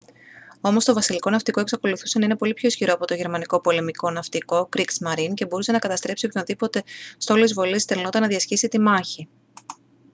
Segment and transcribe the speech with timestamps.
[0.61, 4.69] όμως το βασιλικό ναυτικό εξακολουθούσε να είναι πολύ πιο ισχυρό από το γερμανικό πολεμικό ναυτικό
[4.77, 6.83] «kriegsmarine» και μπορούσε να καταστρέψει οποιονδήποτε
[7.17, 9.27] στόλο εισβολής στελνόταν να διασχίσει τη μάγχη